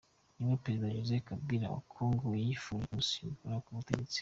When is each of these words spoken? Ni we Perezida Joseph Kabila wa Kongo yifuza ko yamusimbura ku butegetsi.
Ni 0.35 0.43
we 0.49 0.55
Perezida 0.65 0.93
Joseph 0.95 1.25
Kabila 1.29 1.67
wa 1.75 1.81
Kongo 1.95 2.23
yifuza 2.45 2.83
ko 2.83 2.87
yamusimbura 2.91 3.63
ku 3.63 3.69
butegetsi. 3.77 4.17